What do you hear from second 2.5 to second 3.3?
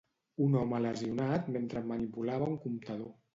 un comptador.